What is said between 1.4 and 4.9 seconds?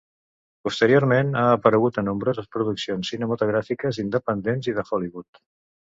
ha aparegut a nombroses produccions cinematogràfiques independents i de